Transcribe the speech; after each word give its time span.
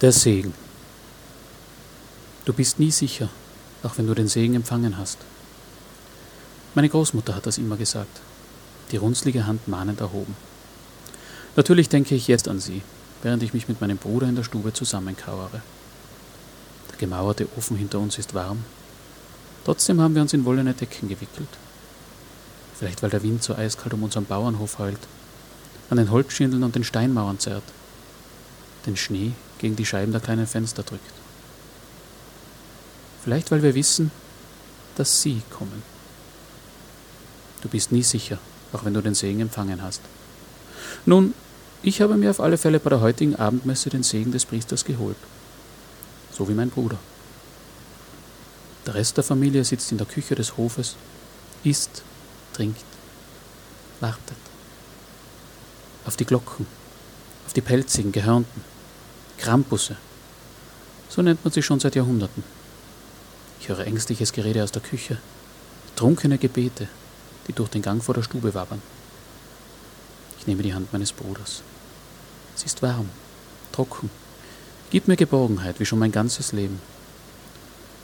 Der 0.00 0.12
Segen. 0.12 0.54
Du 2.46 2.54
bist 2.54 2.78
nie 2.78 2.90
sicher, 2.90 3.28
auch 3.82 3.98
wenn 3.98 4.06
du 4.06 4.14
den 4.14 4.28
Segen 4.28 4.54
empfangen 4.54 4.96
hast. 4.96 5.18
Meine 6.74 6.88
Großmutter 6.88 7.34
hat 7.34 7.44
das 7.44 7.58
immer 7.58 7.76
gesagt, 7.76 8.22
die 8.92 8.96
runzlige 8.96 9.46
Hand 9.46 9.68
mahnend 9.68 10.00
erhoben. 10.00 10.34
Natürlich 11.54 11.90
denke 11.90 12.14
ich 12.14 12.28
jetzt 12.28 12.48
an 12.48 12.60
sie, 12.60 12.80
während 13.22 13.42
ich 13.42 13.52
mich 13.52 13.68
mit 13.68 13.82
meinem 13.82 13.98
Bruder 13.98 14.26
in 14.26 14.36
der 14.36 14.42
Stube 14.42 14.72
zusammenkauere. 14.72 15.60
Der 16.90 16.96
gemauerte 16.96 17.46
Ofen 17.58 17.76
hinter 17.76 17.98
uns 17.98 18.16
ist 18.16 18.32
warm. 18.32 18.64
Trotzdem 19.66 20.00
haben 20.00 20.14
wir 20.14 20.22
uns 20.22 20.32
in 20.32 20.46
wollene 20.46 20.72
Decken 20.72 21.10
gewickelt. 21.10 21.50
Vielleicht 22.78 23.02
weil 23.02 23.10
der 23.10 23.22
Wind 23.22 23.42
so 23.42 23.54
eiskalt 23.54 23.92
um 23.92 24.02
unseren 24.02 24.24
Bauernhof 24.24 24.78
heult, 24.78 25.00
an 25.90 25.98
den 25.98 26.10
Holzschindeln 26.10 26.62
und 26.62 26.74
den 26.74 26.84
Steinmauern 26.84 27.38
zerrt, 27.38 27.64
den 28.86 28.96
Schnee 28.96 29.32
gegen 29.58 29.76
die 29.76 29.86
Scheiben 29.86 30.12
der 30.12 30.20
kleinen 30.20 30.46
Fenster 30.46 30.82
drückt. 30.82 31.12
Vielleicht 33.22 33.50
weil 33.50 33.62
wir 33.62 33.74
wissen, 33.74 34.10
dass 34.96 35.22
sie 35.22 35.42
kommen. 35.50 35.82
Du 37.60 37.68
bist 37.68 37.92
nie 37.92 38.02
sicher, 38.02 38.38
auch 38.72 38.84
wenn 38.84 38.94
du 38.94 39.02
den 39.02 39.14
Segen 39.14 39.40
empfangen 39.40 39.82
hast. 39.82 40.00
Nun, 41.04 41.34
ich 41.82 42.00
habe 42.00 42.16
mir 42.16 42.30
auf 42.30 42.40
alle 42.40 42.58
Fälle 42.58 42.80
bei 42.80 42.90
der 42.90 43.00
heutigen 43.00 43.36
Abendmesse 43.36 43.90
den 43.90 44.02
Segen 44.02 44.32
des 44.32 44.46
Priesters 44.46 44.84
geholt. 44.84 45.16
So 46.32 46.48
wie 46.48 46.54
mein 46.54 46.70
Bruder. 46.70 46.98
Der 48.86 48.94
Rest 48.94 49.16
der 49.16 49.24
Familie 49.24 49.64
sitzt 49.64 49.92
in 49.92 49.98
der 49.98 50.06
Küche 50.06 50.34
des 50.34 50.56
Hofes, 50.56 50.96
isst, 51.64 52.02
trinkt, 52.54 52.84
wartet. 54.00 54.36
Auf 56.06 56.16
die 56.16 56.24
Glocken, 56.24 56.66
auf 57.46 57.52
die 57.52 57.60
pelzigen, 57.60 58.12
gehörnten, 58.12 58.64
Krampusse. 59.40 59.96
So 61.08 61.22
nennt 61.22 61.42
man 61.42 61.52
sie 61.52 61.62
schon 61.62 61.80
seit 61.80 61.96
Jahrhunderten. 61.96 62.44
Ich 63.58 63.68
höre 63.68 63.86
ängstliches 63.86 64.32
Gerede 64.32 64.62
aus 64.62 64.70
der 64.70 64.82
Küche, 64.82 65.16
trunkene 65.96 66.36
Gebete, 66.36 66.88
die 67.48 67.54
durch 67.54 67.70
den 67.70 67.82
Gang 67.82 68.02
vor 68.04 68.14
der 68.14 68.22
Stube 68.22 68.54
wabbern. 68.54 68.82
Ich 70.38 70.46
nehme 70.46 70.62
die 70.62 70.74
Hand 70.74 70.92
meines 70.92 71.12
Bruders. 71.12 71.62
Sie 72.54 72.66
ist 72.66 72.82
warm, 72.82 73.08
trocken, 73.72 74.10
gibt 74.90 75.08
mir 75.08 75.16
Geborgenheit, 75.16 75.80
wie 75.80 75.86
schon 75.86 75.98
mein 75.98 76.12
ganzes 76.12 76.52
Leben. 76.52 76.80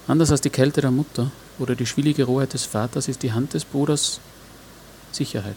Anders 0.08 0.30
als 0.30 0.40
die 0.40 0.50
Kälte 0.50 0.80
der 0.80 0.90
Mutter 0.90 1.30
oder 1.58 1.74
die 1.74 1.86
schwielige 1.86 2.24
Rohheit 2.24 2.54
des 2.54 2.64
Vaters 2.64 3.08
ist 3.08 3.22
die 3.22 3.32
Hand 3.32 3.52
des 3.52 3.64
Bruders 3.64 4.20
Sicherheit. 5.12 5.56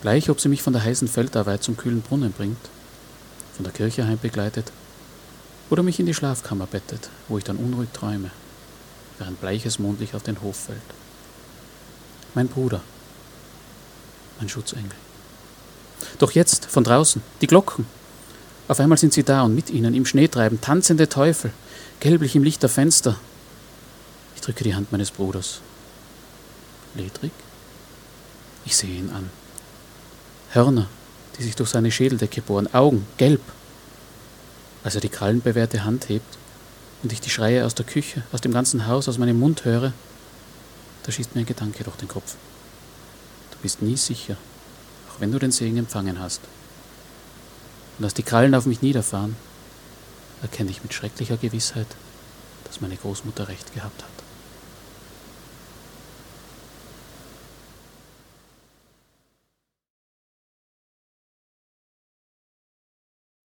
Gleich 0.00 0.30
ob 0.30 0.40
sie 0.40 0.48
mich 0.48 0.62
von 0.62 0.72
der 0.72 0.84
heißen 0.84 1.08
Feldarbeit 1.08 1.62
zum 1.62 1.76
kühlen 1.76 2.00
Brunnen 2.00 2.32
bringt 2.32 2.70
von 3.54 3.64
der 3.64 3.72
Kirche 3.72 4.06
heim 4.06 4.18
begleitet 4.20 4.72
oder 5.70 5.82
mich 5.82 6.00
in 6.00 6.06
die 6.06 6.14
Schlafkammer 6.14 6.66
bettet, 6.66 7.08
wo 7.28 7.38
ich 7.38 7.44
dann 7.44 7.56
unruhig 7.56 7.88
träume, 7.92 8.30
während 9.18 9.40
bleiches 9.40 9.78
Mondlicht 9.78 10.14
auf 10.14 10.22
den 10.22 10.40
Hof 10.42 10.56
fällt. 10.56 10.80
Mein 12.34 12.48
Bruder, 12.48 12.80
mein 14.38 14.48
Schutzengel. 14.48 14.96
Doch 16.18 16.32
jetzt, 16.32 16.66
von 16.66 16.84
draußen, 16.84 17.22
die 17.40 17.46
Glocken. 17.46 17.86
Auf 18.68 18.80
einmal 18.80 18.98
sind 18.98 19.12
sie 19.12 19.22
da 19.22 19.42
und 19.42 19.54
mit 19.54 19.70
ihnen 19.70 19.94
im 19.94 20.06
Schnee 20.06 20.28
treiben 20.28 20.60
tanzende 20.60 21.08
Teufel, 21.08 21.52
gelblich 22.00 22.36
im 22.36 22.42
Licht 22.42 22.62
der 22.62 22.68
Fenster. 22.68 23.16
Ich 24.34 24.40
drücke 24.40 24.64
die 24.64 24.74
Hand 24.74 24.92
meines 24.92 25.10
Bruders. 25.10 25.60
Ledrig? 26.94 27.32
Ich 28.64 28.76
sehe 28.76 28.98
ihn 28.98 29.10
an. 29.10 29.30
Hörner, 30.52 30.88
die 31.38 31.42
sich 31.42 31.56
durch 31.56 31.70
seine 31.70 31.90
Schädeldecke 31.90 32.42
bohren, 32.42 32.72
Augen, 32.74 33.06
gelb. 33.16 33.40
Als 34.84 34.94
er 34.94 35.00
die 35.00 35.08
krallenbewehrte 35.08 35.84
Hand 35.84 36.08
hebt 36.08 36.38
und 37.02 37.12
ich 37.12 37.20
die 37.20 37.30
Schreie 37.30 37.64
aus 37.64 37.74
der 37.74 37.86
Küche, 37.86 38.22
aus 38.32 38.40
dem 38.40 38.52
ganzen 38.52 38.86
Haus, 38.86 39.08
aus 39.08 39.18
meinem 39.18 39.38
Mund 39.38 39.64
höre, 39.64 39.92
da 41.04 41.12
schießt 41.12 41.34
mir 41.34 41.42
ein 41.42 41.46
Gedanke 41.46 41.84
durch 41.84 41.96
den 41.96 42.08
Kopf. 42.08 42.36
Du 43.50 43.58
bist 43.62 43.82
nie 43.82 43.96
sicher, 43.96 44.36
auch 45.10 45.20
wenn 45.20 45.32
du 45.32 45.38
den 45.38 45.52
Segen 45.52 45.78
empfangen 45.78 46.20
hast. 46.20 46.40
Und 47.98 48.04
als 48.04 48.14
die 48.14 48.22
Krallen 48.22 48.54
auf 48.54 48.66
mich 48.66 48.82
niederfahren, 48.82 49.36
erkenne 50.42 50.70
ich 50.70 50.82
mit 50.82 50.94
schrecklicher 50.94 51.36
Gewissheit, 51.36 51.86
dass 52.64 52.80
meine 52.80 52.96
Großmutter 52.96 53.48
recht 53.48 53.74
gehabt 53.74 54.02
hat. 54.02 54.21